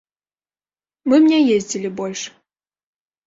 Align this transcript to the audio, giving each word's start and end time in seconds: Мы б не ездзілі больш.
Мы 1.11 1.15
б 1.25 1.33
не 1.33 1.39
ездзілі 1.57 1.89
больш. 1.99 2.21